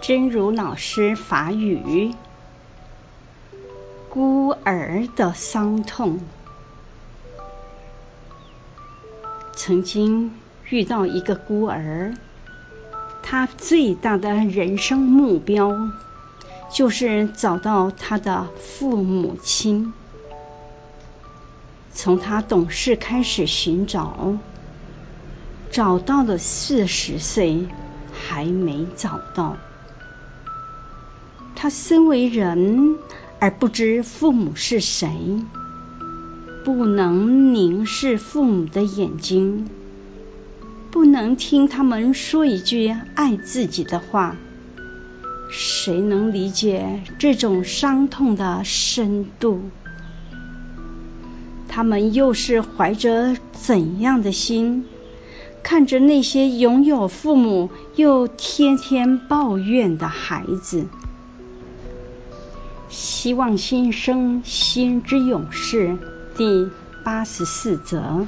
[0.00, 2.14] 真如老师法语：
[4.08, 6.20] 孤儿的伤痛。
[9.54, 10.32] 曾经
[10.70, 12.14] 遇到一个孤儿，
[13.22, 15.90] 他最大的人生目标
[16.72, 19.92] 就是找到他的父母亲。
[21.92, 24.38] 从他懂事开始寻找，
[25.70, 27.66] 找到了四十岁，
[28.14, 29.58] 还没找到。
[31.62, 32.96] 他身为人
[33.38, 35.10] 而不知父母是谁，
[36.64, 39.68] 不能凝视父母的眼睛，
[40.90, 44.36] 不能听他们说一句爱自己的话，
[45.50, 49.60] 谁能理解这种伤痛的深度？
[51.68, 54.86] 他们又是怀着怎样的心，
[55.62, 60.86] 看着那些拥有父母又天天抱怨的孩子？
[62.90, 65.96] 希望新生心之勇士
[66.36, 66.72] 第
[67.04, 68.26] 八十四则。